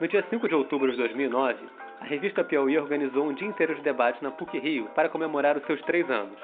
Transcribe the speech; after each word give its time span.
No 0.00 0.08
dia 0.08 0.24
5 0.28 0.48
de 0.48 0.54
outubro 0.56 0.90
de 0.90 0.96
2009, 0.96 1.60
a 2.00 2.04
revista 2.04 2.42
Piauí 2.42 2.76
organizou 2.76 3.24
um 3.24 3.32
dia 3.32 3.46
inteiro 3.46 3.76
de 3.76 3.82
debate 3.82 4.20
na 4.20 4.32
PUC 4.32 4.58
Rio 4.58 4.86
para 4.96 5.08
comemorar 5.08 5.56
os 5.56 5.64
seus 5.64 5.80
três 5.82 6.10
anos. 6.10 6.36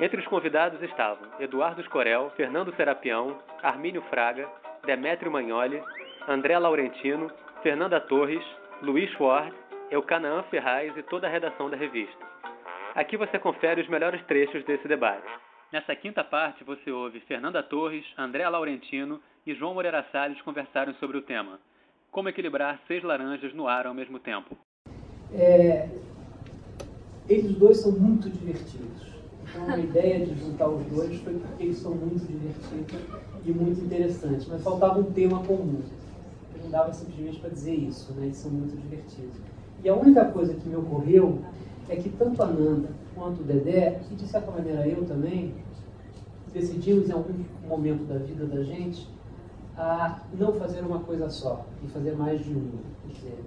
Entre 0.00 0.20
os 0.20 0.26
convidados 0.26 0.82
estavam 0.82 1.28
Eduardo 1.38 1.80
Escorel, 1.80 2.32
Fernando 2.36 2.74
Serapião, 2.74 3.38
Armínio 3.62 4.02
Fraga, 4.10 4.48
Demétrio 4.84 5.30
Magnoli, 5.30 5.80
André 6.26 6.58
Laurentino, 6.58 7.30
Fernanda 7.62 8.00
Torres, 8.00 8.42
Luiz 8.82 9.14
Ward, 9.20 9.54
Eucanaã 9.92 10.42
Ferraz 10.50 10.92
e 10.96 11.04
toda 11.04 11.28
a 11.28 11.30
redação 11.30 11.70
da 11.70 11.76
revista. 11.76 12.34
Aqui 12.96 13.14
você 13.14 13.38
confere 13.38 13.82
os 13.82 13.88
melhores 13.90 14.24
trechos 14.24 14.64
desse 14.64 14.88
debate. 14.88 15.28
Nessa 15.70 15.94
quinta 15.94 16.24
parte, 16.24 16.64
você 16.64 16.90
ouve 16.90 17.20
Fernanda 17.20 17.62
Torres, 17.62 18.06
André 18.16 18.48
Laurentino 18.48 19.20
e 19.46 19.54
João 19.54 19.74
Moreira 19.74 20.02
Salles 20.10 20.40
conversarem 20.40 20.94
sobre 20.94 21.18
o 21.18 21.20
tema 21.20 21.60
Como 22.10 22.30
equilibrar 22.30 22.80
seis 22.88 23.02
laranjas 23.04 23.52
no 23.52 23.68
ar 23.68 23.86
ao 23.86 23.92
mesmo 23.92 24.18
tempo. 24.18 24.56
É, 25.34 25.90
eles 27.28 27.54
dois 27.58 27.80
são 27.80 27.92
muito 27.92 28.30
divertidos. 28.30 29.02
Então 29.42 29.74
a 29.74 29.78
ideia 29.78 30.24
de 30.24 30.34
juntar 30.34 30.68
os 30.70 30.82
dois 30.86 31.20
foi 31.20 31.34
porque 31.34 31.64
eles 31.64 31.76
são 31.76 31.94
muito 31.94 32.24
divertidos 32.26 32.98
e 33.44 33.52
muito 33.52 33.78
interessantes. 33.84 34.48
Mas 34.48 34.62
faltava 34.62 35.00
um 35.00 35.12
tema 35.12 35.44
comum. 35.44 35.82
não 36.62 36.70
dava 36.70 36.90
simplesmente 36.94 37.40
para 37.40 37.50
dizer 37.50 37.74
isso, 37.74 38.14
né? 38.14 38.24
Eles 38.24 38.38
são 38.38 38.50
muito 38.50 38.74
divertidos. 38.74 39.36
E 39.84 39.88
a 39.90 39.94
única 39.94 40.24
coisa 40.24 40.54
que 40.54 40.66
me 40.66 40.76
ocorreu 40.76 41.44
é 41.88 41.96
que 41.96 42.08
tanto 42.10 42.42
a 42.42 42.46
Nanda 42.46 42.88
quanto 43.14 43.40
o 43.40 43.44
Dedé, 43.44 44.00
e 44.10 44.14
de 44.14 44.26
certa 44.26 44.50
maneira 44.50 44.86
eu 44.86 45.04
também, 45.04 45.54
decidimos 46.52 47.08
em 47.08 47.12
algum 47.12 47.34
momento 47.66 48.04
da 48.04 48.18
vida 48.18 48.46
da 48.46 48.62
gente 48.62 49.08
a 49.76 50.22
não 50.38 50.54
fazer 50.54 50.80
uma 50.80 51.00
coisa 51.00 51.28
só, 51.28 51.66
e 51.84 51.88
fazer 51.88 52.16
mais 52.16 52.42
de 52.44 52.52
uma. 52.52 52.80
Quer 53.02 53.12
dizer, 53.12 53.44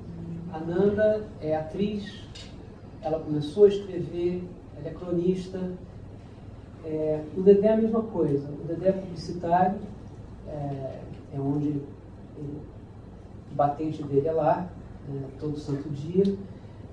a 0.51 0.59
Nanda 0.59 1.27
é 1.41 1.55
atriz, 1.55 2.27
ela 3.01 3.19
começou 3.19 3.65
a 3.65 3.67
escrever, 3.69 4.43
ela 4.77 4.89
é 4.89 4.93
cronista. 4.93 5.71
É, 6.85 7.23
o 7.35 7.41
Dedé 7.41 7.67
é 7.67 7.73
a 7.73 7.77
mesma 7.77 8.03
coisa. 8.03 8.47
O 8.47 8.65
Dedé 8.67 8.89
é 8.89 8.91
publicitário, 8.91 9.79
é, 10.47 11.01
é 11.33 11.39
onde 11.39 11.81
o 12.37 13.55
batente 13.55 14.03
dele 14.03 14.27
é 14.27 14.31
lá, 14.31 14.69
é, 15.09 15.39
todo 15.39 15.57
santo 15.57 15.89
dia, 15.89 16.35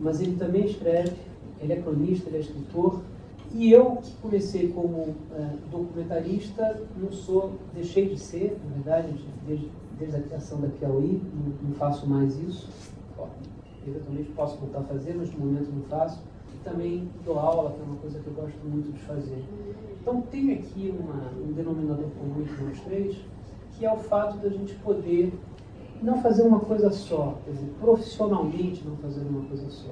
mas 0.00 0.20
ele 0.20 0.36
também 0.36 0.64
escreve 0.64 1.25
ele 1.60 1.72
é 1.72 1.76
cronista, 1.80 2.28
ele 2.28 2.38
é 2.38 2.40
escritor. 2.40 3.00
E 3.54 3.70
eu, 3.70 3.96
que 3.96 4.12
comecei 4.16 4.68
como 4.68 5.14
é, 5.34 5.50
documentarista, 5.70 6.82
não 6.96 7.10
sou, 7.10 7.52
deixei 7.74 8.08
de 8.08 8.18
ser, 8.18 8.58
na 8.64 8.74
verdade, 8.74 9.14
desde, 9.46 9.70
desde 9.98 10.16
a 10.16 10.20
criação 10.20 10.60
da 10.60 10.68
Piauí, 10.68 11.22
não, 11.32 11.68
não 11.68 11.74
faço 11.74 12.06
mais 12.06 12.36
isso. 12.38 12.68
Eventualmente 13.86 14.30
posso 14.32 14.58
voltar 14.58 14.80
a 14.80 14.84
fazer, 14.84 15.14
mas 15.14 15.32
no 15.32 15.46
momento 15.46 15.70
não 15.72 15.82
faço. 15.84 16.20
E 16.54 16.58
também 16.64 17.08
dou 17.24 17.38
aula, 17.38 17.72
que 17.72 17.80
é 17.80 17.84
uma 17.84 17.96
coisa 17.96 18.18
que 18.18 18.26
eu 18.26 18.34
gosto 18.34 18.58
muito 18.64 18.92
de 18.92 18.98
fazer. 19.00 19.42
Então 20.00 20.20
tem 20.22 20.52
aqui 20.52 20.92
uma, 20.98 21.30
um 21.40 21.52
denominador 21.52 22.10
comum 22.18 22.42
entre 22.42 22.64
nós 22.64 22.80
três, 22.80 23.16
que 23.72 23.86
é 23.86 23.92
o 23.92 23.96
fato 23.96 24.38
da 24.38 24.48
gente 24.48 24.74
poder 24.76 25.32
não 26.02 26.20
fazer 26.20 26.42
uma 26.42 26.60
coisa 26.60 26.90
só, 26.90 27.38
quer 27.44 27.52
dizer, 27.52 27.72
profissionalmente 27.80 28.86
não 28.86 28.96
fazer 28.96 29.22
uma 29.22 29.42
coisa 29.48 29.70
só. 29.70 29.90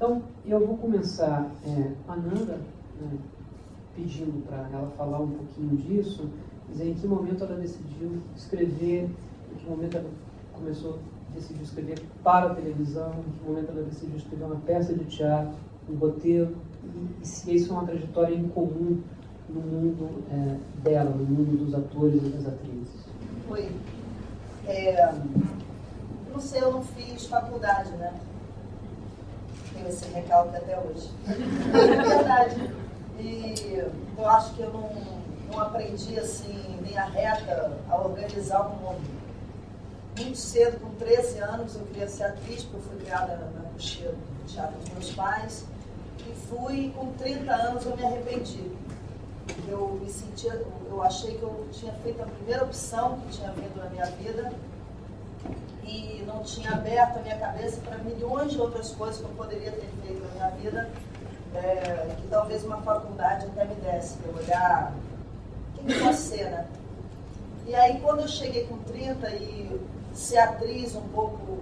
Então, 0.00 0.22
eu 0.46 0.66
vou 0.66 0.78
começar 0.78 1.50
é, 1.62 1.92
a 2.08 2.16
Nanda, 2.16 2.58
né, 2.98 3.18
pedindo 3.94 4.42
para 4.46 4.66
ela 4.72 4.90
falar 4.96 5.20
um 5.20 5.28
pouquinho 5.28 5.76
disso, 5.76 6.26
dizer 6.70 6.88
em 6.88 6.94
que 6.94 7.06
momento 7.06 7.44
ela 7.44 7.56
decidiu 7.56 8.12
escrever, 8.34 9.10
em 9.52 9.56
que 9.58 9.68
momento 9.68 9.98
ela 9.98 10.08
começou, 10.54 11.00
decidiu 11.34 11.62
escrever 11.64 12.00
para 12.24 12.46
a 12.46 12.54
televisão, 12.54 13.10
em 13.10 13.30
que 13.30 13.46
momento 13.46 13.72
ela 13.72 13.82
decidiu 13.82 14.16
escrever 14.16 14.44
uma 14.44 14.56
peça 14.56 14.94
de 14.94 15.04
teatro, 15.04 15.52
um 15.86 15.96
roteiro, 15.96 16.56
e, 16.82 17.22
e 17.22 17.26
se 17.26 17.54
isso 17.54 17.70
é 17.70 17.76
uma 17.76 17.84
trajetória 17.84 18.34
incomum 18.34 19.02
no 19.50 19.60
mundo 19.60 20.24
é, 20.30 20.56
dela, 20.82 21.10
no 21.10 21.26
mundo 21.26 21.62
dos 21.62 21.74
atores 21.74 22.22
e 22.22 22.28
das 22.30 22.46
atrizes. 22.46 23.06
Oi. 23.50 23.68
É, 24.66 25.14
não 26.32 26.40
sei, 26.40 26.62
eu 26.62 26.72
não 26.72 26.82
fiz 26.82 27.26
faculdade, 27.26 27.90
né? 27.98 28.18
Tenho 29.80 29.88
esse 29.88 30.04
recalque 30.10 30.56
até 30.56 30.78
hoje. 30.78 31.10
É 31.26 32.02
verdade. 32.02 32.70
E 33.18 33.84
eu 34.16 34.28
acho 34.28 34.54
que 34.54 34.60
eu 34.60 34.72
não, 34.72 34.90
não 35.50 35.60
aprendi 35.60 36.18
assim, 36.18 36.78
linha 36.82 37.04
reta, 37.04 37.72
a 37.88 37.96
organizar 37.96 38.66
um 38.68 38.76
mundo. 38.76 39.20
Muito 40.18 40.36
cedo, 40.36 40.80
com 40.80 40.94
13 40.96 41.38
anos, 41.38 41.76
eu 41.76 41.84
queria 41.86 42.08
ser 42.08 42.24
atriz, 42.24 42.64
porque 42.64 42.76
eu 42.76 42.82
fui 42.82 43.04
criada 43.04 43.36
na 43.36 43.70
cocheira 43.70 44.12
do 44.12 44.46
teatro 44.46 44.78
dos 44.78 44.88
meus 44.90 45.10
pais. 45.12 45.64
E 46.26 46.34
fui, 46.48 46.92
com 46.96 47.12
30 47.12 47.52
anos, 47.52 47.84
eu 47.84 47.96
me 47.96 48.04
arrependi. 48.04 48.70
Eu 49.68 49.98
me 50.02 50.10
sentia, 50.10 50.62
eu 50.88 51.02
achei 51.02 51.36
que 51.36 51.42
eu 51.42 51.68
tinha 51.72 51.92
feito 52.02 52.22
a 52.22 52.26
primeira 52.26 52.64
opção 52.64 53.18
que 53.20 53.38
tinha 53.38 53.50
vindo 53.52 53.76
na 53.76 53.90
minha 53.90 54.06
vida 54.06 54.52
e 55.84 56.22
não 56.26 56.42
tinha 56.42 56.72
aberto 56.72 57.18
a 57.18 57.22
minha 57.22 57.38
cabeça 57.38 57.80
para 57.80 57.98
milhões 57.98 58.52
de 58.52 58.60
outras 58.60 58.92
coisas 58.92 59.18
que 59.18 59.24
eu 59.24 59.30
poderia 59.30 59.72
ter 59.72 59.88
feito 60.02 60.22
na 60.22 60.30
minha 60.34 60.50
vida, 60.50 60.90
é, 61.54 62.14
que 62.16 62.28
talvez 62.28 62.64
uma 62.64 62.78
faculdade 62.78 63.46
até 63.46 63.64
me 63.64 63.74
desse, 63.76 64.16
para 64.18 64.30
eu 64.30 64.36
olhar 64.36 64.94
o 65.78 65.86
que, 65.86 65.94
que 65.94 66.14
ser, 66.14 66.50
né? 66.50 66.66
E 67.66 67.74
aí 67.74 68.00
quando 68.00 68.20
eu 68.20 68.28
cheguei 68.28 68.66
com 68.66 68.78
30 68.78 69.30
e 69.30 69.80
ser 70.12 70.38
atriz 70.38 70.94
um 70.94 71.08
pouco 71.08 71.58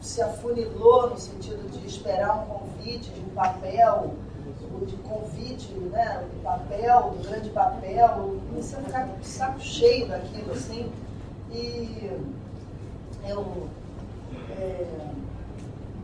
se 0.00 0.22
afunilou 0.22 1.10
no 1.10 1.18
sentido 1.18 1.70
de 1.70 1.86
esperar 1.86 2.38
um 2.38 2.46
convite, 2.46 3.10
de 3.10 3.20
um 3.20 3.28
papel, 3.34 4.14
de 4.86 4.96
convite, 4.96 5.72
né, 5.74 6.24
do 6.32 6.42
papel, 6.42 7.10
do 7.10 7.28
grande 7.28 7.50
papel, 7.50 8.36
comecei 8.48 8.78
a 8.78 8.82
ficar 8.82 9.06
com 9.06 9.20
o 9.20 9.24
saco 9.24 9.60
cheio 9.60 10.08
daquilo, 10.08 10.52
assim, 10.52 10.90
e 11.52 12.10
eu 13.26 13.68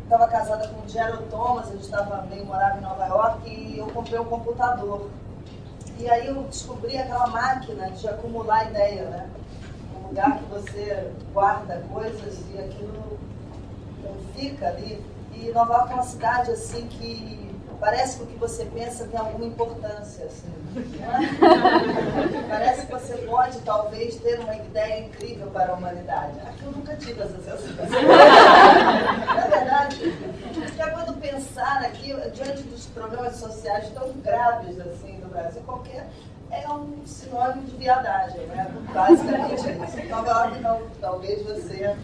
estava 0.04 0.24
é, 0.24 0.28
casada 0.28 0.68
com 0.68 0.84
o 0.84 0.88
Gerald 0.88 1.24
Thomas, 1.28 1.68
a 1.68 1.72
gente 1.72 1.82
estava 1.82 2.22
meio 2.22 2.46
morava 2.46 2.78
em 2.78 2.82
Nova 2.82 3.06
York 3.06 3.50
e 3.50 3.78
eu 3.78 3.86
comprei 3.88 4.18
um 4.18 4.24
computador. 4.24 5.10
E 5.98 6.08
aí 6.10 6.26
eu 6.26 6.42
descobri 6.44 6.96
aquela 6.96 7.26
máquina 7.28 7.90
de 7.90 8.06
acumular 8.06 8.68
ideia, 8.68 9.04
né? 9.08 9.30
Um 9.96 10.08
lugar 10.08 10.38
que 10.38 10.44
você 10.44 11.10
guarda 11.32 11.82
coisas 11.92 12.38
e 12.52 12.58
aquilo 12.58 13.18
fica 14.34 14.68
ali. 14.68 15.02
E 15.32 15.50
Nova 15.52 15.74
York 15.74 15.92
é 15.92 15.94
uma 15.94 16.02
cidade 16.02 16.50
assim 16.50 16.86
que 16.86 17.45
Parece 17.80 18.16
que 18.18 18.22
o 18.22 18.26
que 18.26 18.36
você 18.38 18.64
pensa 18.66 19.04
tem 19.06 19.18
alguma 19.18 19.44
importância. 19.44 20.24
Assim. 20.24 20.52
Parece 22.48 22.86
que 22.86 22.92
você 22.92 23.16
pode, 23.18 23.58
talvez, 23.60 24.16
ter 24.16 24.40
uma 24.40 24.56
ideia 24.56 25.06
incrível 25.06 25.48
para 25.48 25.72
a 25.72 25.76
humanidade. 25.76 26.38
Aqui 26.40 26.64
eu 26.64 26.72
nunca 26.72 26.96
tive 26.96 27.22
essa 27.22 27.36
sensação. 27.38 27.76
Na 29.26 29.46
verdade, 29.46 30.14
porque 30.54 30.90
quando 30.90 31.20
pensar 31.20 31.82
aqui, 31.82 32.14
diante 32.32 32.62
dos 32.64 32.86
problemas 32.86 33.36
sociais 33.36 33.88
tão 33.90 34.12
graves 34.14 34.78
assim 34.80 35.18
no 35.18 35.28
Brasil, 35.28 35.62
qualquer 35.62 36.08
é 36.50 36.68
um 36.68 37.04
sinônimo 37.04 37.64
de 37.64 37.76
viadagem, 37.76 38.40
né? 38.46 38.72
Basicamente 38.92 39.54
isso. 39.54 40.00
Então, 40.00 40.60
não, 40.60 40.82
talvez 41.00 41.42
você. 41.42 41.96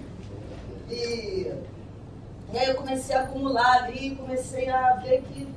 E, 0.91 1.53
e 2.53 2.59
aí 2.59 2.69
eu 2.69 2.75
comecei 2.75 3.17
a 3.17 3.23
acumular 3.23 3.85
ali, 3.85 4.17
comecei 4.17 4.69
a 4.69 4.95
ver 4.97 5.23
que 5.23 5.49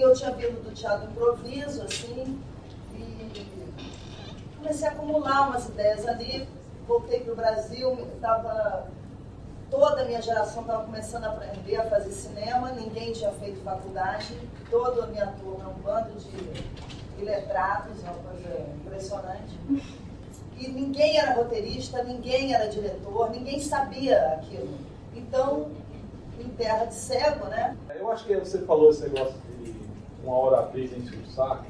eu 0.00 0.14
tinha 0.14 0.30
vindo 0.32 0.62
do 0.62 0.74
teatro 0.74 1.10
improviso, 1.10 1.82
assim, 1.82 2.40
e 2.94 3.46
comecei 4.56 4.88
a 4.88 4.92
acumular 4.92 5.48
umas 5.48 5.68
ideias 5.68 6.06
ali. 6.06 6.48
Voltei 6.86 7.20
para 7.20 7.32
o 7.32 7.36
Brasil, 7.36 8.08
estava 8.14 8.88
toda 9.70 10.02
a 10.02 10.04
minha 10.04 10.20
geração 10.20 10.62
estava 10.62 10.84
começando 10.84 11.24
a 11.24 11.28
aprender 11.28 11.76
a 11.76 11.84
fazer 11.84 12.10
cinema, 12.10 12.72
ninguém 12.72 13.12
tinha 13.12 13.30
feito 13.32 13.62
faculdade, 13.62 14.36
toda 14.68 15.04
a 15.04 15.06
minha 15.06 15.28
turma, 15.40 15.68
um 15.68 15.80
bando 15.80 16.10
de 16.18 17.22
iletrados, 17.22 18.02
uma 18.02 18.14
coisa 18.14 18.66
impressionante. 18.84 19.58
E 20.58 20.68
ninguém 20.68 21.18
era 21.18 21.34
roteirista, 21.34 22.02
ninguém 22.02 22.52
era 22.52 22.68
diretor, 22.68 23.30
ninguém 23.30 23.60
sabia 23.60 24.34
aquilo. 24.34 24.76
Então, 25.14 25.70
em 26.38 26.48
terra 26.48 26.86
de 26.86 26.94
cego, 26.94 27.46
né? 27.46 27.76
Eu 27.94 28.10
acho 28.10 28.24
que 28.24 28.34
você 28.34 28.58
falou 28.58 28.90
esse 28.90 29.02
negócio 29.02 29.34
uma 30.24 30.36
hora 30.36 30.62
vez 30.66 30.96
enche 30.96 31.16
o 31.16 31.26
saco, 31.26 31.66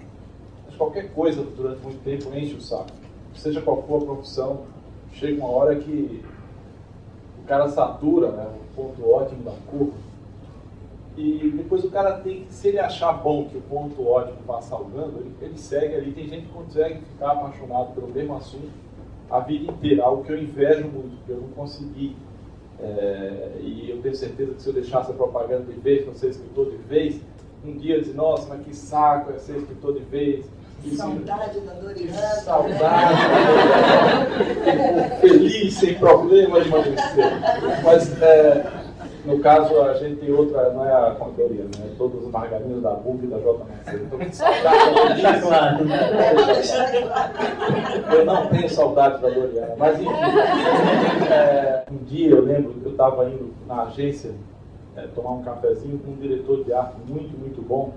mas 0.66 0.76
qualquer 0.76 1.12
coisa 1.12 1.42
durante 1.42 1.82
muito 1.82 2.02
tempo 2.02 2.36
enche 2.36 2.54
o 2.54 2.60
saco. 2.60 2.90
Seja 3.34 3.60
qual 3.60 3.82
for 3.82 4.02
a 4.02 4.04
profissão, 4.06 4.62
chega 5.12 5.40
uma 5.42 5.50
hora 5.50 5.76
que 5.76 6.22
o 7.42 7.46
cara 7.46 7.68
satura, 7.68 8.30
né, 8.32 8.46
o 8.46 8.76
ponto 8.76 9.08
ótimo 9.08 9.42
da 9.44 9.54
curva. 9.70 10.10
E 11.16 11.52
depois 11.56 11.84
o 11.84 11.90
cara 11.90 12.18
tem 12.20 12.44
que, 12.44 12.52
se 12.52 12.68
ele 12.68 12.78
achar 12.78 13.12
bom 13.12 13.46
que 13.48 13.56
o 13.56 13.60
ponto 13.62 14.06
ótimo 14.06 14.38
está 14.40 14.60
salgando, 14.62 15.18
ele, 15.18 15.34
ele 15.42 15.58
segue 15.58 15.94
ali. 15.94 16.12
Tem 16.12 16.28
gente 16.28 16.46
que 16.46 16.52
consegue 16.52 17.00
ficar 17.00 17.32
apaixonado 17.32 17.94
pelo 17.94 18.08
mesmo 18.08 18.36
assunto 18.36 18.70
a 19.30 19.40
vida 19.40 19.70
inteira, 19.70 20.04
algo 20.04 20.24
que 20.24 20.32
eu 20.32 20.42
invejo 20.42 20.88
muito, 20.88 21.16
porque 21.18 21.32
eu 21.32 21.40
não 21.40 21.48
consegui. 21.48 22.16
É, 22.80 23.58
e 23.60 23.90
eu 23.90 24.00
tenho 24.00 24.14
certeza 24.14 24.54
que 24.54 24.62
se 24.62 24.68
eu 24.68 24.72
deixasse 24.72 25.10
a 25.10 25.14
propaganda 25.14 25.64
de 25.64 25.78
vez, 25.78 26.06
não 26.06 26.14
ser 26.14 26.30
escritor 26.30 26.70
de 26.70 26.78
vez, 26.78 27.20
um 27.64 27.76
dia 27.76 27.96
eu 27.96 28.00
disse, 28.00 28.14
nossa, 28.14 28.46
mas 28.48 28.62
que 28.64 28.74
saco 28.74 29.32
é 29.32 29.38
ser 29.38 29.58
escritor 29.58 29.94
de 29.94 30.00
vez. 30.00 30.46
Que 30.82 30.96
saudade 30.96 31.60
da 31.60 31.74
Doriana. 31.74 32.12
Que 32.12 32.40
saudade 32.40 33.16
Feliz, 35.20 35.74
sem 35.74 35.94
problema 35.94 36.60
de 36.60 36.68
emagrecer. 36.68 37.26
Mas 37.84 38.22
é, 38.22 38.66
no 39.24 39.38
caso, 39.40 39.78
a 39.82 39.94
gente 39.94 40.20
tem 40.20 40.32
outra, 40.32 40.72
não 40.72 40.84
é 40.84 40.92
a 40.92 41.10
contadoria, 41.10 41.64
né? 41.64 41.94
Todos 41.98 42.24
os 42.24 42.30
margarinos 42.30 42.82
da 42.82 42.90
BUB 42.94 43.24
e 43.24 43.26
da 43.26 43.36
JMC. 43.36 44.04
Então, 44.06 44.18
que 44.18 44.34
saudade. 44.34 45.84
Deixa 46.46 46.84
claro. 47.02 48.14
Eu 48.14 48.24
não 48.24 48.46
tenho 48.46 48.70
saudade 48.70 49.20
da 49.20 49.28
Doriana. 49.28 49.74
Mas, 49.76 50.00
enfim, 50.00 50.08
é, 51.30 51.84
um 51.92 51.98
dia 52.04 52.30
eu 52.30 52.42
lembro 52.42 52.72
que 52.72 52.86
eu 52.86 52.92
estava 52.92 53.28
indo 53.28 53.52
na 53.66 53.82
agência 53.82 54.32
é, 54.96 55.06
tomar 55.08 55.32
um 55.32 55.42
cafezinho 55.42 55.98
com 55.98 56.12
um 56.12 56.16
diretor 56.16 56.64
de 56.64 56.72
arte 56.72 56.96
muito, 57.08 57.38
muito 57.38 57.62
bom. 57.62 57.92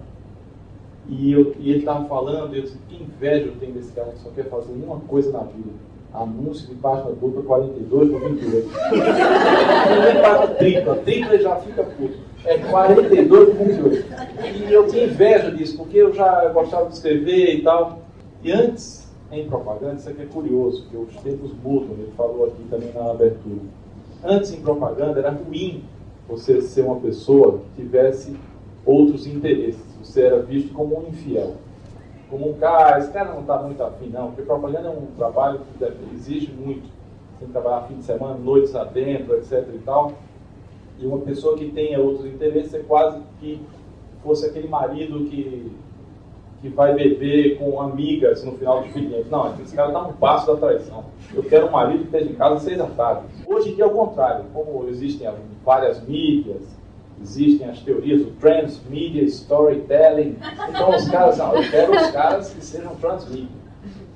E, 1.07 1.31
eu, 1.31 1.53
e 1.59 1.69
ele 1.69 1.79
estava 1.79 2.05
falando, 2.05 2.55
eu 2.55 2.61
disse, 2.61 2.77
que 2.87 3.03
inveja 3.03 3.47
eu 3.47 3.55
tenho 3.57 3.73
desse 3.73 3.91
cara 3.91 4.11
que 4.11 4.19
só 4.19 4.29
quer 4.29 4.45
fazer 4.45 4.71
uma 4.71 4.99
coisa 5.01 5.31
na 5.31 5.43
vida 5.43 5.71
Anúncio 6.13 6.67
de 6.67 6.75
página 6.75 7.09
dupla 7.11 7.41
42 7.41 8.11
por 8.11 8.21
28. 8.21 8.69
Não 8.69 10.03
é 10.03 10.21
página 10.21 10.47
30, 10.55 10.95
30 10.97 11.39
já 11.39 11.55
fica 11.55 11.83
puto. 11.83 12.19
É 12.45 12.57
42 12.59 13.57
por 13.57 13.65
28. 13.65 14.05
E 14.55 14.71
eu 14.71 14.87
tinha 14.87 15.05
inveja 15.05 15.49
disso, 15.49 15.75
porque 15.75 15.97
eu 15.97 16.13
já 16.13 16.49
gostava 16.49 16.87
de 16.87 16.93
escrever 16.93 17.55
e 17.55 17.63
tal. 17.63 17.99
E 18.43 18.51
antes, 18.51 19.11
em 19.31 19.47
propaganda, 19.47 19.95
isso 19.95 20.07
aqui 20.07 20.21
é 20.21 20.25
curioso, 20.25 20.85
que 20.87 20.97
os 20.97 21.15
tempos 21.15 21.51
mudam, 21.63 21.95
ele 21.97 22.11
falou 22.15 22.45
aqui 22.45 22.63
também 22.69 22.93
na 22.93 23.09
abertura. 23.09 23.61
Antes, 24.23 24.53
em 24.53 24.61
propaganda, 24.61 25.19
era 25.19 25.31
ruim 25.31 25.83
você 26.37 26.61
ser 26.61 26.81
uma 26.81 26.99
pessoa 26.99 27.59
que 27.75 27.81
tivesse 27.81 28.35
outros 28.85 29.25
interesses. 29.25 29.81
Você 30.01 30.21
era 30.21 30.41
visto 30.41 30.73
como 30.73 30.99
um 30.99 31.07
infiel 31.07 31.55
como 32.33 32.49
um 32.49 32.53
cara, 32.53 32.97
esse 32.97 33.11
cara 33.11 33.31
não 33.31 33.41
está 33.41 33.61
muito 33.61 33.83
afim, 33.83 34.07
não, 34.07 34.29
porque 34.29 34.41
propaganda 34.41 34.87
é 34.87 34.91
um 34.91 35.05
trabalho 35.15 35.61
que 35.77 36.15
exige 36.15 36.51
muito. 36.51 36.89
Tem 37.37 37.47
que 37.47 37.51
trabalhar 37.53 37.83
fim 37.83 37.97
de 37.97 38.03
semana, 38.03 38.33
noites 38.39 38.75
adentro, 38.75 39.35
etc. 39.35 39.69
e 39.71 39.77
tal. 39.85 40.13
E 40.99 41.05
uma 41.05 41.19
pessoa 41.19 41.55
que 41.55 41.69
tenha 41.69 41.99
outros 41.99 42.25
interesses 42.25 42.73
é 42.73 42.79
quase 42.79 43.19
que 43.39 43.61
fosse 44.23 44.47
aquele 44.47 44.67
marido 44.67 45.25
que, 45.25 45.71
que 46.63 46.69
vai 46.69 46.95
beber 46.95 47.57
com 47.57 47.81
amigas 47.81 48.41
no 48.45 48.53
final 48.53 48.79
do 48.79 48.87
expediente. 48.87 49.29
Não, 49.29 49.53
esse 49.61 49.75
cara 49.75 49.89
está 49.89 50.01
um 50.01 50.13
passo 50.13 50.47
da 50.47 50.55
traição. 50.55 51.03
Eu 51.33 51.43
quero 51.43 51.67
um 51.67 51.71
marido 51.71 51.99
que 51.99 52.05
esteja 52.05 52.31
em 52.31 52.35
casa 52.35 52.59
seis 52.61 52.77
da 52.77 52.85
tarde. 52.85 53.23
Hoje 53.45 53.71
em 53.71 53.75
dia 53.75 53.83
é 53.83 53.87
o 53.87 53.91
contrário. 53.91 54.45
Como 54.53 54.87
existem 54.87 55.29
várias 55.65 56.01
mídias, 56.07 56.63
existem 57.21 57.69
as 57.69 57.81
teorias 57.81 58.23
do 58.23 58.31
transmedia 58.39 59.23
storytelling. 59.23 60.37
Então 60.69 60.95
os 60.95 61.09
caras, 61.09 61.37
não, 61.37 61.53
eu 61.53 61.69
quero 61.69 61.97
os 61.97 62.11
caras 62.11 62.53
que 62.53 62.63
sejam 62.63 62.95
transmedia. 62.95 63.61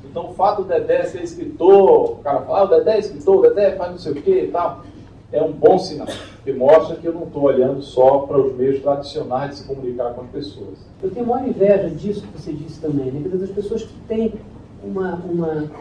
Então 0.09 0.29
o 0.29 0.33
fato 0.33 0.63
do 0.63 0.69
Dedé 0.69 1.03
ser 1.03 1.23
escritor, 1.23 2.11
o 2.11 2.15
cara 2.23 2.39
fala, 2.43 2.59
ah, 2.59 2.63
o 2.63 2.67
Dedé 2.67 2.95
é 2.95 2.99
escritor, 2.99 3.39
o 3.39 3.41
Dedé 3.41 3.75
faz 3.75 3.91
não 3.91 3.97
sei 3.97 4.13
o 4.13 4.15
que 4.15 4.31
e 4.31 4.47
tal, 4.47 4.83
é 5.31 5.41
um 5.43 5.51
bom 5.51 5.77
sinal, 5.77 6.07
porque 6.35 6.53
mostra 6.53 6.95
que 6.95 7.05
eu 7.05 7.13
não 7.13 7.23
estou 7.23 7.43
olhando 7.43 7.81
só 7.81 8.19
para 8.19 8.39
os 8.39 8.55
meios 8.55 8.81
tradicionais 8.81 9.51
de 9.51 9.55
se 9.57 9.63
comunicar 9.65 10.13
com 10.13 10.21
as 10.21 10.29
pessoas. 10.29 10.77
Eu 11.03 11.11
tenho 11.11 11.25
maior 11.25 11.47
inveja 11.47 11.89
disso 11.89 12.21
que 12.21 12.41
você 12.41 12.53
disse 12.53 12.79
também, 12.79 13.11
né? 13.11 13.27
das 13.27 13.49
pessoas 13.49 13.83
que 13.83 13.93
têm 14.07 14.33
uma, 14.81 15.15
uma, 15.15 15.71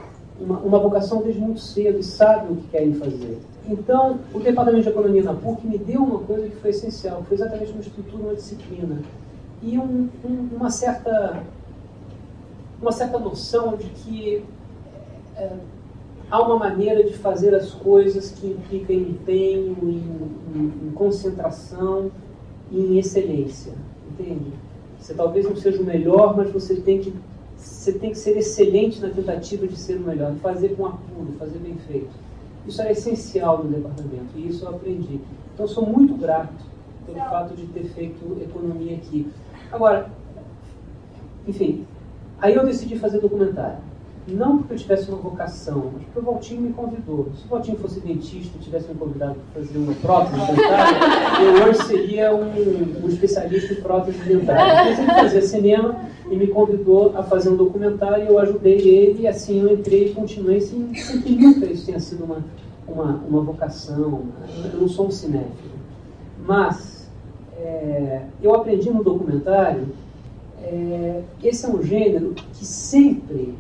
uma, 0.40 0.58
uma 0.58 0.78
vocação 0.78 1.22
desde 1.22 1.40
muito 1.40 1.60
cedo 1.60 2.00
e 2.00 2.02
sabem 2.02 2.52
o 2.52 2.56
que 2.56 2.68
querem 2.68 2.94
fazer. 2.94 3.38
Então, 3.68 4.18
o 4.32 4.38
Departamento 4.40 4.84
de 4.84 4.88
Economia 4.88 5.22
na 5.22 5.34
PUC 5.34 5.66
me 5.66 5.78
deu 5.78 6.02
uma 6.02 6.20
coisa 6.20 6.48
que 6.48 6.56
foi 6.56 6.70
essencial, 6.70 7.22
foi 7.26 7.36
exatamente 7.36 7.72
uma 7.72 7.80
estrutura, 7.80 8.22
uma 8.24 8.34
disciplina 8.34 9.00
e 9.62 9.78
um, 9.78 10.08
um, 10.24 10.48
uma, 10.56 10.70
certa, 10.70 11.42
uma 12.80 12.92
certa 12.92 13.18
noção 13.18 13.76
de 13.76 13.88
que 13.88 14.44
é, 15.36 15.50
há 16.30 16.42
uma 16.42 16.58
maneira 16.58 17.04
de 17.04 17.12
fazer 17.14 17.54
as 17.54 17.72
coisas 17.72 18.30
que 18.30 18.48
implica 18.48 18.92
em 18.92 19.10
empenho, 19.10 19.76
em, 19.82 20.58
em, 20.58 20.88
em 20.88 20.90
concentração 20.92 22.10
e 22.70 22.78
em 22.78 22.98
excelência, 22.98 23.72
entende? 24.10 24.52
Você 24.98 25.14
talvez 25.14 25.48
não 25.48 25.56
seja 25.56 25.80
o 25.80 25.84
melhor, 25.84 26.36
mas 26.36 26.50
você 26.50 26.76
tem 26.76 27.00
que 27.00 27.14
você 27.56 27.92
tem 27.92 28.10
que 28.10 28.18
ser 28.18 28.36
excelente 28.36 29.00
na 29.00 29.08
tentativa 29.08 29.66
de 29.66 29.76
ser 29.76 29.96
o 29.96 30.00
melhor, 30.00 30.34
fazer 30.36 30.76
com 30.76 30.86
apuro, 30.86 31.32
fazer 31.38 31.58
bem 31.58 31.76
feito. 31.88 32.10
Isso 32.66 32.80
era 32.82 32.90
essencial 32.90 33.64
no 33.64 33.70
departamento 33.70 34.36
e 34.36 34.48
isso 34.48 34.64
eu 34.64 34.70
aprendi. 34.70 35.20
Então, 35.54 35.66
sou 35.66 35.86
muito 35.86 36.14
grato 36.14 36.52
pelo 37.06 37.18
fato 37.18 37.54
de 37.54 37.66
ter 37.68 37.84
feito 37.84 38.42
economia 38.42 38.96
aqui. 38.96 39.30
Agora, 39.72 40.10
enfim, 41.46 41.86
aí 42.40 42.54
eu 42.54 42.64
decidi 42.66 42.98
fazer 42.98 43.20
documentário. 43.20 43.78
Não 44.28 44.58
porque 44.58 44.74
eu 44.74 44.78
tivesse 44.78 45.08
uma 45.08 45.18
vocação, 45.18 45.92
mas 45.92 46.02
porque 46.02 46.18
o 46.18 46.22
Valtinho 46.22 46.62
me 46.62 46.72
convidou. 46.72 47.28
Se 47.36 47.44
o 47.44 47.48
Valtinho 47.48 47.78
fosse 47.78 48.00
dentista 48.00 48.58
e 48.58 48.60
tivesse 48.60 48.88
me 48.88 48.96
convidado 48.96 49.36
para 49.52 49.62
fazer 49.62 49.78
uma 49.78 49.94
prótese 49.94 50.46
dentária, 50.46 50.98
eu 51.44 51.68
hoje 51.68 51.82
seria 51.84 52.34
um, 52.34 53.04
um 53.04 53.08
especialista 53.08 53.72
em 53.72 53.76
prótese 53.76 54.18
dentária. 54.18 54.84
Mas 54.84 54.98
ele 54.98 55.08
fazia 55.08 55.42
cinema 55.42 55.96
e 56.28 56.36
me 56.36 56.48
convidou 56.48 57.16
a 57.16 57.22
fazer 57.22 57.50
um 57.50 57.56
documentário 57.56 58.24
e 58.24 58.26
eu 58.26 58.38
ajudei 58.40 58.80
ele 58.80 59.22
e 59.22 59.28
assim 59.28 59.60
eu 59.60 59.72
entrei 59.72 60.08
e 60.08 60.14
continuei 60.14 60.60
sem, 60.60 60.92
sem 60.94 61.20
que 61.20 61.32
nunca 61.36 61.66
isso 61.66 61.86
tenha 61.86 62.00
sido 62.00 62.24
uma, 62.24 62.44
uma, 62.88 63.22
uma 63.28 63.40
vocação. 63.42 64.24
Eu 64.72 64.80
não 64.80 64.88
sou 64.88 65.06
um 65.06 65.10
cinéfilo. 65.12 65.76
Mas 66.44 67.08
é, 67.56 68.22
eu 68.42 68.52
aprendi 68.56 68.90
no 68.90 69.04
documentário 69.04 69.86
é, 70.62 71.22
esse 71.44 71.64
é 71.64 71.68
um 71.68 71.80
gênero 71.80 72.34
que 72.34 72.64
sempre 72.64 73.54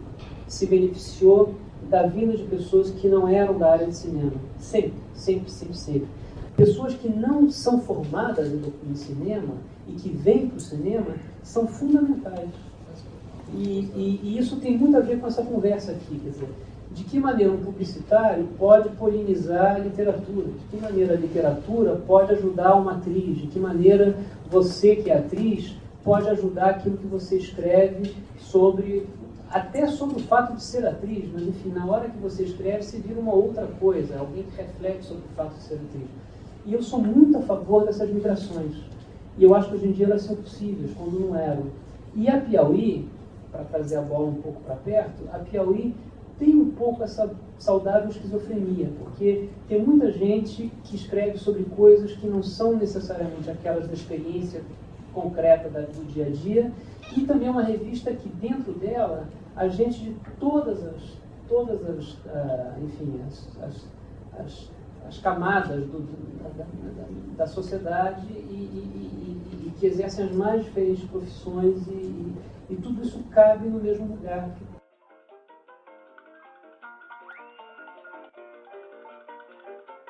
se 0.46 0.66
beneficiou 0.66 1.54
da 1.88 2.06
vinda 2.06 2.36
de 2.36 2.44
pessoas 2.44 2.90
que 2.90 3.08
não 3.08 3.28
eram 3.28 3.58
da 3.58 3.72
área 3.72 3.86
de 3.86 3.96
cinema. 3.96 4.32
Sempre, 4.58 4.94
sempre, 5.14 5.50
sempre, 5.50 5.76
sempre. 5.76 6.08
Pessoas 6.56 6.94
que 6.94 7.08
não 7.08 7.50
são 7.50 7.80
formadas 7.80 8.50
em 8.50 8.94
cinema 8.94 9.54
e 9.86 9.92
que 9.92 10.08
vêm 10.08 10.48
para 10.48 10.56
o 10.56 10.60
cinema 10.60 11.14
são 11.42 11.66
fundamentais. 11.66 12.48
E, 13.54 13.90
e, 13.94 14.20
e, 14.22 14.38
isso 14.38 14.56
tem 14.56 14.76
muito 14.76 14.96
a 14.96 15.00
ver 15.00 15.20
com 15.20 15.26
essa 15.26 15.42
conversa 15.42 15.92
aqui, 15.92 16.18
quer 16.18 16.30
dizer, 16.30 16.48
de 16.92 17.04
que 17.04 17.20
maneira 17.20 17.52
um 17.52 17.58
publicitário 17.58 18.48
pode 18.58 18.88
polinizar 18.90 19.76
a 19.76 19.78
literatura, 19.78 20.46
de 20.46 20.64
que 20.70 20.82
maneira 20.82 21.14
a 21.14 21.16
literatura 21.16 22.00
pode 22.06 22.32
ajudar 22.32 22.74
uma 22.74 22.92
atriz, 22.92 23.38
de 23.38 23.46
que 23.46 23.60
maneira 23.60 24.16
você 24.50 24.96
que 24.96 25.10
é 25.10 25.18
atriz 25.18 25.76
pode 26.02 26.28
ajudar 26.28 26.70
aquilo 26.70 26.96
que 26.96 27.06
você 27.06 27.36
escreve 27.36 28.14
sobre 28.38 29.06
até 29.56 29.86
sobre 29.86 30.16
o 30.16 30.22
fato 30.24 30.54
de 30.54 30.62
ser 30.62 30.86
atriz, 30.86 31.30
mas 31.32 31.42
enfim, 31.42 31.70
na 31.70 31.86
hora 31.86 32.10
que 32.10 32.18
você 32.18 32.42
escreve, 32.42 32.82
você 32.82 32.98
vira 32.98 33.18
uma 33.18 33.32
outra 33.32 33.66
coisa, 33.80 34.18
alguém 34.18 34.42
que 34.44 34.56
reflete 34.56 35.06
sobre 35.06 35.24
o 35.24 35.34
fato 35.34 35.54
de 35.54 35.62
ser 35.62 35.74
atriz. 35.74 36.08
E 36.66 36.74
eu 36.74 36.82
sou 36.82 37.00
muito 37.00 37.38
a 37.38 37.40
favor 37.40 37.86
dessas 37.86 38.10
migrações. 38.10 38.76
E 39.38 39.44
eu 39.44 39.54
acho 39.54 39.70
que 39.70 39.76
hoje 39.76 39.88
em 39.88 39.92
dia 39.92 40.06
elas 40.06 40.22
são 40.22 40.36
possíveis, 40.36 40.90
quando 40.94 41.18
não 41.18 41.34
eram. 41.34 41.64
E 42.14 42.28
a 42.28 42.38
Piauí, 42.38 43.08
para 43.50 43.64
trazer 43.64 43.96
a 43.96 44.02
bola 44.02 44.26
um 44.26 44.34
pouco 44.34 44.60
para 44.60 44.74
perto, 44.76 45.22
a 45.32 45.38
Piauí 45.38 45.94
tem 46.38 46.54
um 46.54 46.70
pouco 46.72 47.02
essa 47.02 47.30
saudável 47.58 48.10
esquizofrenia, 48.10 48.90
porque 48.98 49.48
tem 49.68 49.80
muita 49.80 50.12
gente 50.12 50.70
que 50.84 50.96
escreve 50.96 51.38
sobre 51.38 51.64
coisas 51.64 52.12
que 52.12 52.26
não 52.26 52.42
são 52.42 52.76
necessariamente 52.76 53.48
aquelas 53.48 53.86
da 53.86 53.94
experiência 53.94 54.60
concreta 55.14 55.70
do 55.70 56.12
dia 56.12 56.26
a 56.26 56.30
dia, 56.30 56.70
e 57.16 57.22
também 57.22 57.48
uma 57.48 57.62
revista 57.62 58.12
que 58.12 58.28
dentro 58.28 58.74
dela 58.74 59.24
a 59.56 59.68
gente 59.68 59.98
de 60.00 60.14
todas 60.38 60.84
as, 60.84 61.16
todas 61.48 61.82
as, 61.88 62.12
uh, 62.26 62.84
enfim, 62.84 63.20
as, 63.26 63.58
as, 63.62 63.88
as, 64.38 64.72
as 65.08 65.18
camadas 65.18 65.86
do, 65.86 66.00
da, 66.42 66.48
da, 66.50 66.66
da, 67.38 67.46
sociedade 67.46 68.26
e, 68.30 68.34
e, 68.34 69.64
e, 69.64 69.66
e, 69.66 69.70
que 69.78 69.86
exercem 69.86 70.26
as 70.26 70.32
mais 70.32 70.64
diferentes 70.64 71.04
profissões 71.08 71.86
e, 71.88 72.34
e 72.68 72.76
tudo 72.76 73.02
isso 73.02 73.22
cabe 73.30 73.68
no 73.68 73.80
mesmo 73.80 74.06
lugar. 74.06 74.50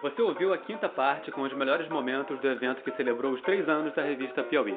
Você 0.03 0.23
ouviu 0.23 0.53
a 0.53 0.59
quinta 0.59 0.89
parte 0.89 1.31
com 1.31 1.43
os 1.43 1.53
melhores 1.55 1.89
momentos 1.89 2.39
do 2.41 2.49
evento 2.49 2.83
que 2.83 2.93
celebrou 2.93 3.33
os 3.33 3.41
três 3.43 3.69
anos 3.69 3.95
da 3.95 4.03
revista 4.03 4.43
Piauí. 4.43 4.77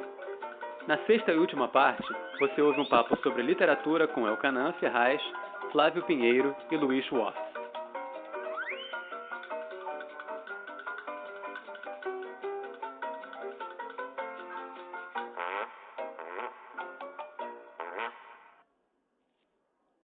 Na 0.87 0.97
sexta 1.05 1.31
e 1.31 1.37
última 1.37 1.67
parte, 1.67 2.07
você 2.39 2.61
ouve 2.61 2.79
um 2.79 2.85
papo 2.85 3.15
sobre 3.21 3.43
literatura 3.43 4.07
com 4.07 4.27
Elcanã 4.27 4.73
Ferraz, 4.79 5.21
Flávio 5.71 6.03
Pinheiro 6.03 6.55
e 6.71 6.77
Luiz 6.77 7.05
Schwartz. 7.05 7.48